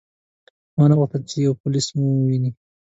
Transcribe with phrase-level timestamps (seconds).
[0.77, 2.51] ما نه غوښتل چې پولیس مو وویني.